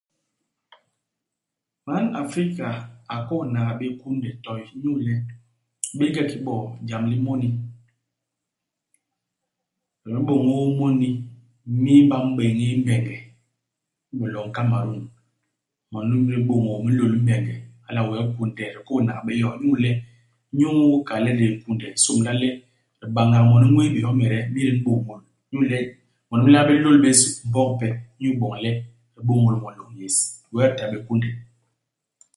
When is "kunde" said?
4.01-4.29, 18.35-18.65, 21.63-21.85, 31.07-31.29